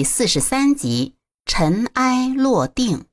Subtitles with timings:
[0.00, 3.04] 第四十三集，尘埃落定。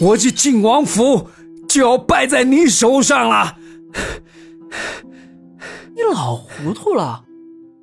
[0.00, 1.30] 我这晋王府
[1.68, 3.56] 就要败在你手上了！
[5.96, 7.24] 你老糊涂了！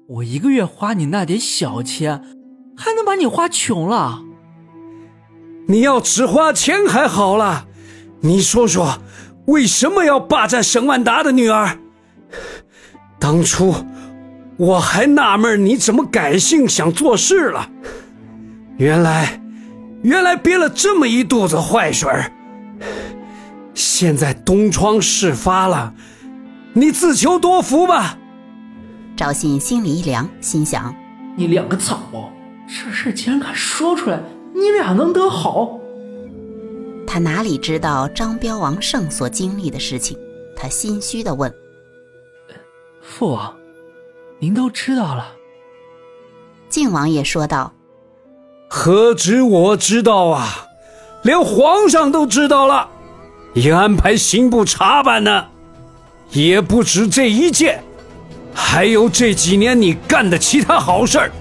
[0.07, 2.23] 我一个月花你那点小钱，
[2.77, 4.23] 还能把你花穷了？
[5.67, 7.67] 你要只花钱还好了，
[8.21, 8.99] 你说说，
[9.47, 11.77] 为什么要霸占沈万达的女儿？
[13.19, 13.75] 当初
[14.61, 17.67] 我还纳闷你怎么改姓想做事了，
[18.77, 19.41] 原来，
[20.03, 22.31] 原来憋了这么一肚子坏水儿。
[23.73, 25.91] 现在东窗事发了，
[26.73, 28.19] 你自求多福吧。
[29.17, 30.93] 赵信心里一凉，心想：
[31.35, 32.31] 你两个草包，
[32.67, 34.19] 这事竟然敢说出来，
[34.53, 35.79] 你俩能得好？
[37.07, 40.15] 他哪里知道张彪王胜所经历的事情？
[40.55, 41.51] 他心虚的问
[43.01, 43.51] ：“父王，
[44.41, 45.33] 您都知道了？”
[46.67, 47.73] 靖王爷说道
[48.67, 50.65] ：“何止我知道啊，
[51.21, 52.89] 连皇上都知道了，
[53.53, 55.45] 也安排刑部查办呢。
[56.31, 57.83] 也不止这一件。”
[58.53, 61.31] 还有这几年你干的其他好事儿。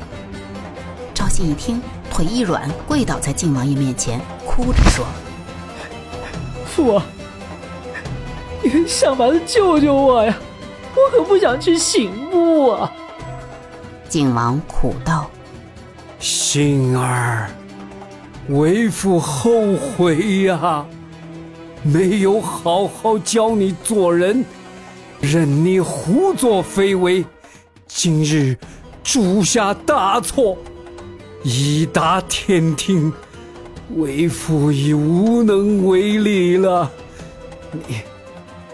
[1.13, 5.05] 赵信一听，腿一软，跪倒在靖王爷面前，哭着说
[6.67, 7.03] ：“父王，
[8.63, 10.37] 您想法子救救我呀！
[11.05, 12.93] 我可不想去刑部啊！”
[14.09, 15.31] 靖王苦道
[16.19, 17.49] ：“杏儿，
[18.49, 20.85] 为父后悔呀，
[21.83, 24.45] 没有好好教你做人。”
[25.23, 27.23] 任你胡作非为，
[27.87, 28.57] 今日
[29.05, 30.57] 铸下大错，
[31.43, 33.13] 以达天听，
[33.97, 36.91] 为父已无能为力了。
[37.87, 38.01] 你，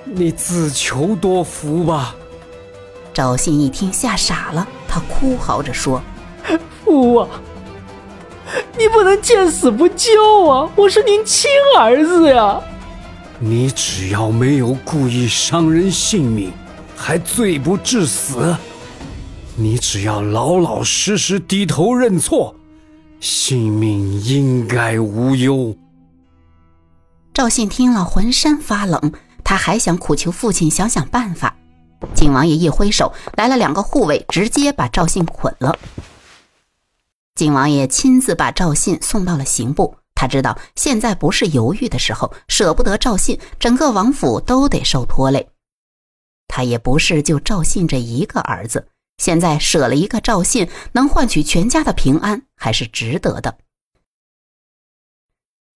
[0.08, 2.14] 你自求多福吧。
[3.12, 6.00] 赵信一听吓傻了，他哭嚎着说
[6.84, 7.28] ：“父啊，
[8.78, 10.70] 你不能见死不救啊！
[10.76, 12.60] 我是您亲儿子呀！”
[13.40, 16.52] 你只要没有故意伤人性命，
[16.96, 18.56] 还罪不至死。
[19.56, 22.54] 你只要老老实实低头认错，
[23.18, 25.74] 性命应该无忧。
[27.32, 29.12] 赵信听了，浑身发冷。
[29.46, 31.56] 他还想苦求父亲想想办法。
[32.16, 35.78] 景王爷一挥手，来了两个护卫，直接把赵信捆了。
[37.36, 39.94] 景王爷亲自把赵信送到了刑部。
[40.16, 45.48] 他知道现在不是犹豫的时候，舍不得赵信，整个王府都得受拖累。
[46.48, 53.56] 他也不是就赵信这一个儿子，现在舍了一个赵信，能换取全家的平安，还是值得的。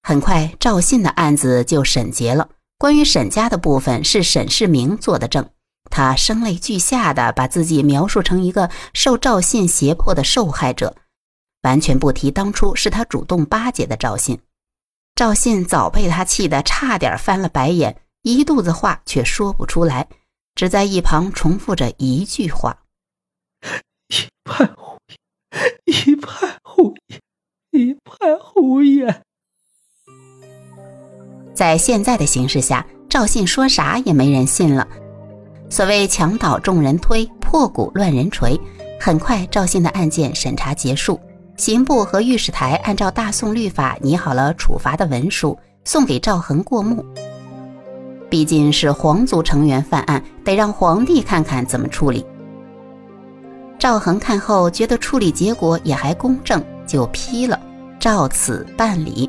[0.03, 2.48] 很快，赵信的案子就审结了。
[2.80, 5.50] 关于沈家的部分，是沈世明做的证。
[5.91, 10.96] 他声泪俱下的把自己描述成一个受赵信胁迫的受害者。
[11.60, 14.41] 完全不提当初是他主动巴结的赵信，
[15.14, 20.08] 赵信早被他气得差点翻了白眼，一肚子话却说不出来，
[20.54, 22.84] 只在一旁重复着一句话
[24.08, 27.20] ：“一派胡言，一派胡言，
[27.72, 29.22] 一派胡言。”
[31.60, 34.88] 在现在的形势下，赵信说啥也没人信了。
[35.69, 38.59] 所谓墙倒众人推，破鼓乱人锤。
[38.98, 41.21] 很快，赵信的案件审查结束。
[41.59, 45.54] 刑部和御史台按照大宋律法拟好了处罚的文书，
[45.84, 47.04] 送给赵恒过目。
[48.31, 52.25] 毕竟是皇族成员犯案，得让皇帝看看怎么处理。
[53.78, 57.60] 赵恒看后觉得处理结果也还公正，就批了，
[57.98, 59.28] 照此办理。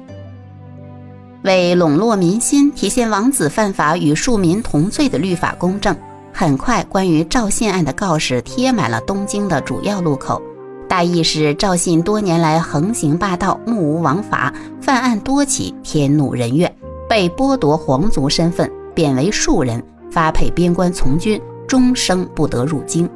[1.44, 5.96] 为笼络民心，体现王子犯法与庶民同罪的律法公正，
[6.32, 10.40] 很快关于赵信案的告示贴满了东京的主要路口。
[10.88, 16.72] 大意是赵信多年来横行霸道、目无王法，犯案多起，天怒人怨，
[17.10, 23.10] 被剥夺皇族身份，贬为庶人，发配边关从军，终生不得入京。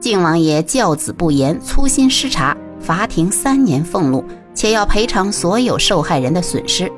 [0.00, 4.24] 靖王爷教子不严，粗心失察，罚停三年俸禄，
[4.54, 6.90] 且要赔偿所有受害人的损失。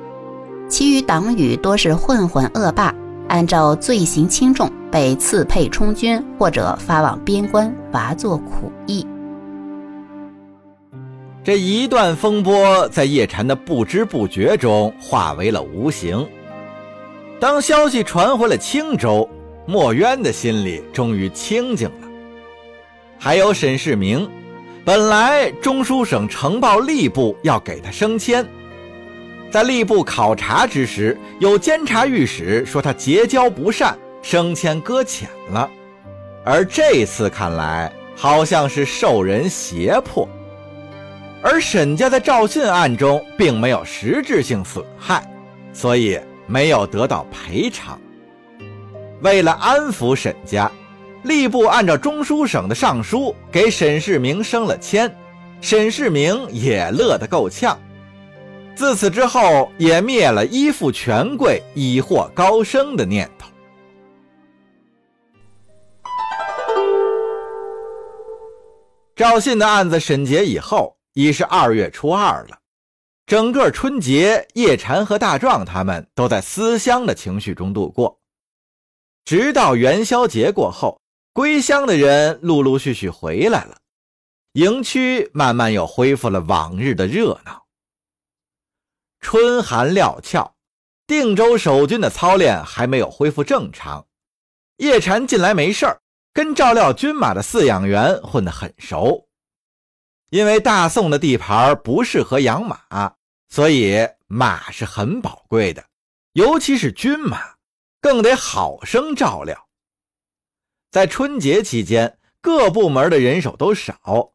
[0.71, 2.95] 其余党羽多是混混恶霸，
[3.29, 9.05] 按照罪行轻重，被赐配充军，或者发往边关罚作苦役。
[11.43, 16.25] 这一段风波在叶禅的不知不觉中化为了无形。
[17.41, 19.29] 当消息传回了青州，
[19.67, 22.09] 墨渊的心里终于清静了。
[23.19, 24.31] 还有沈世明，
[24.85, 28.47] 本来中书省呈报吏部要给他升迁，
[29.51, 35.69] 在吏部考察之时，有监察御史说他结交不善，升迁搁浅了。
[36.45, 40.29] 而这次看来，好像是受人胁迫。
[41.43, 45.29] 而沈家在赵信案中并没有实质性损害，
[45.73, 47.99] 所以没有得到赔偿。
[49.21, 50.71] 为了安抚沈家，
[51.25, 55.13] 吏部按照中书省的上书给沈世明升了迁，
[55.61, 57.77] 沈世明也乐得够呛。
[58.81, 63.51] 自此之后，也灭了依附权贵以获高升的念头。
[69.15, 72.59] 赵信的案子审结以后，已是二月初二了。
[73.27, 78.19] 整个春节，叶禅和大壮他们都在思乡的情绪中度过。
[79.27, 80.99] 直到元宵节过后，
[81.35, 83.77] 归乡的人陆陆续续回来了，
[84.55, 87.67] 营区慢慢又恢复了往日的热闹。
[89.21, 90.55] 春寒料峭，
[91.07, 94.07] 定州守军的操练还没有恢复正常。
[94.77, 96.01] 叶禅近来没事儿。
[96.33, 99.27] 跟照料军马的饲养员混得很熟，
[100.29, 103.17] 因为大宋的地盘不适合养马，
[103.49, 105.85] 所以马是很宝贵的，
[106.35, 107.57] 尤其是军马，
[108.01, 109.69] 更得好生照料。
[110.93, 114.33] 在春节期间，各部门的人手都少，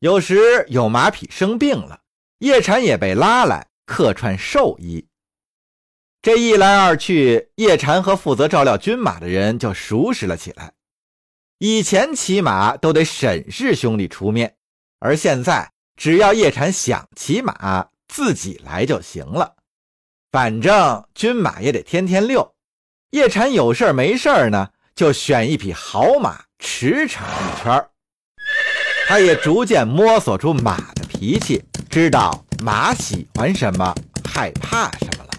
[0.00, 2.00] 有时有马匹生病了，
[2.38, 5.04] 叶禅也被拉来客串兽医。
[6.22, 10.74] 这一来二去，叶禅和负责照料军马的人就熟识了起来。
[11.58, 14.54] 以前骑马都得沈氏兄弟出面，
[15.00, 19.56] 而现在只要叶禅想骑马，自己来就行了。
[20.30, 22.54] 反正军马也得天天遛，
[23.10, 27.88] 叶禅有事没事呢，就选一匹好马驰骋一圈。
[29.08, 35.30] 他也逐渐摸索出马的脾气，知道马喜欢什么，害怕什么了。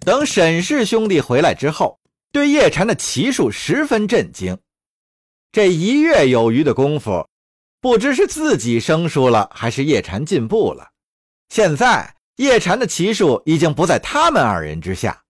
[0.00, 1.98] 等沈氏兄弟回来之后。
[2.32, 4.58] 对叶禅的骑术十分震惊，
[5.52, 7.26] 这一月有余的功夫，
[7.80, 10.86] 不知是自己生疏了，还是叶禅进步了。
[11.48, 15.22] 现在叶禅的骑术已经不在他们二人之下。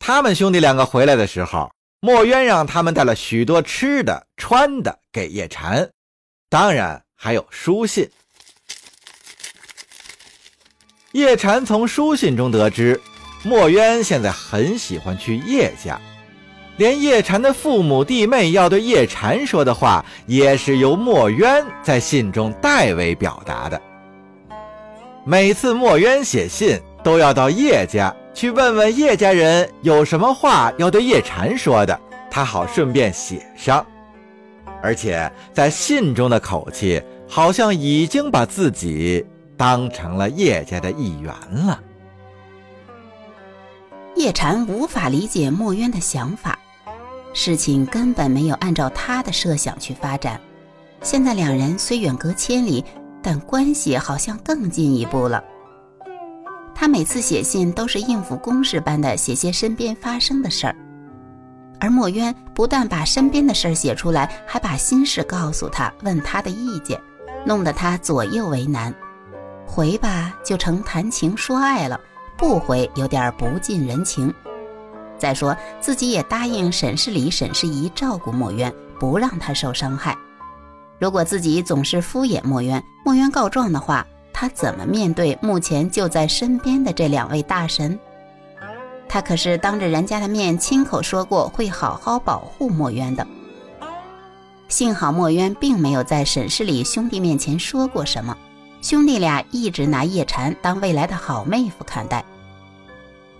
[0.00, 5.88] 他们兄弟两个回来的时候，墨渊让他们带了许多吃的、穿的给叶禅，
[6.48, 8.08] 当然还有书信。
[11.12, 12.98] 叶禅从书信中得知。
[13.44, 16.00] 墨渊现在很喜欢去叶家，
[16.76, 23.80] 连叶禅的父母弟妹要对叶禅说的话，也是由墨渊在信中代为表达的。
[25.24, 31.98] 每次墨渊写信，都要到叶家去问问叶家人有什么话要对叶禅说的，
[32.28, 33.86] 他好顺便写上。
[34.82, 39.24] 而且在信中的口气，好像已经把自己
[39.56, 41.80] 当成了叶家的一员了。
[44.16, 46.58] 叶禅无法理解墨渊的想法，
[47.32, 50.40] 事情根本没有按照他的设想去发展。
[51.02, 52.84] 现在两人虽远隔千里，
[53.22, 55.42] 但关系好像更进一步了。
[56.74, 60.74] 他每次写信都是应付公事般的写些身边发生的事儿，
[61.80, 67.00] 而墨渊不但把身边的事儿写出来，还把心事告诉他，问他的意见，
[67.44, 68.94] 弄得他左右为难。
[69.66, 72.00] 回吧，就成谈情说爱了。
[72.36, 74.32] 不回有点不近人情。
[75.18, 80.16] 再说自己也答应沈世礼、沈世仪照顾墨渊，不让他受伤害。
[81.00, 87.98] 如果自己总是敷衍墨渊，墨渊告状的话，他怎么面对目前就在身边的这两位大神？
[89.08, 93.26] 他可是当着人家的面亲口说过会好好保护墨渊的。
[94.68, 98.36] 幸好墨渊并没有在沈世礼兄弟面前说过什么。
[98.80, 102.24] 兄弟俩一直拿叶禅当未来的好妹夫看待。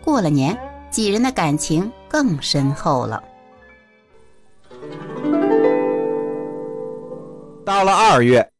[0.02, 0.58] 过了年，
[0.90, 3.22] 几人的感情更深厚了。
[7.64, 8.50] 到了二月，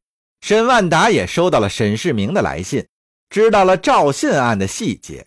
[0.43, 2.87] 沈万达也收到了沈世明的来信，
[3.31, 5.27] 知道了赵信案的细节。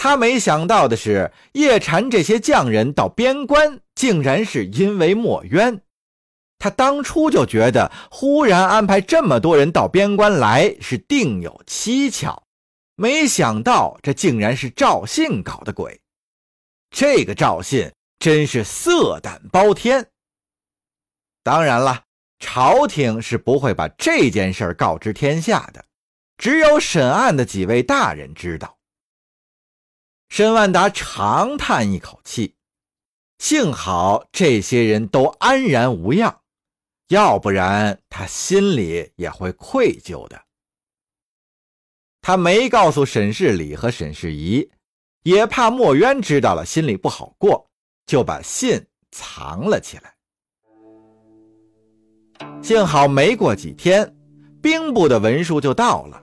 [0.00, 5.82] 他没想到的是，叶禅这些匠人到边关，竟然是因为墨渊。
[6.56, 12.44] 他当初就觉得，忽然安排这么多人到边关来，是定有蹊跷。
[12.94, 16.00] 没想到，这竟然是赵信搞的鬼。
[16.92, 17.90] 这个赵信
[18.20, 20.06] 真是色胆包天。
[21.42, 22.04] 当然了，
[22.38, 25.84] 朝廷是不会把这件事告知天下的，
[26.36, 28.77] 只有审案的几位大人知道。
[30.28, 32.54] 申万达长叹一口气，
[33.38, 36.40] 幸好这些人都安然无恙。
[37.08, 40.38] 要不然他心里也会愧疚的。
[42.20, 44.70] 他没告诉沈世礼和沈世仪，
[45.22, 47.66] 也怕墨渊知道了心里不好过，
[48.04, 50.14] 就把信藏了起来。
[52.62, 54.14] 幸好没过几天，
[54.60, 56.22] 兵部的文书就到了，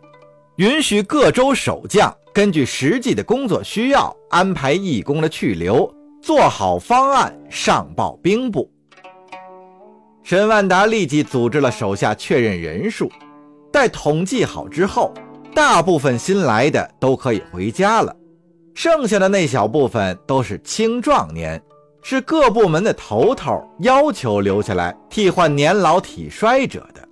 [0.57, 8.71] 允许各州守将根据实际的工作需要安排义工的去留，做好方案上报兵部。
[10.23, 13.11] 沈万达立即组织了手下确认人数，
[13.71, 15.13] 待统计好之后，
[15.53, 18.15] 大部分新来的都可以回家了，
[18.73, 21.61] 剩下的那小部分都是青壮年。
[22.01, 27.04] 是各部门的头头要求留下来替换年老体衰者的，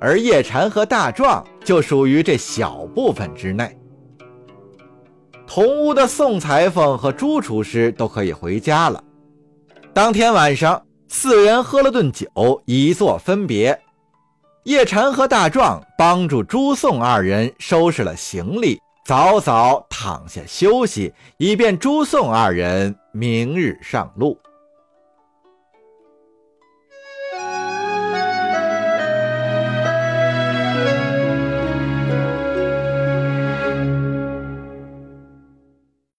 [0.00, 3.76] 而叶禅和大壮就属于这小部分之内。
[5.46, 9.02] 同屋的宋裁缝和朱厨师都可以回家了。
[9.92, 12.28] 当天晚上，四人喝了顿酒，
[12.66, 13.78] 以作分别。
[14.64, 18.78] 叶禅和大壮帮助朱宋二人收拾了行李。
[19.06, 24.38] 早早躺下休息，以便朱宋二人明日上路。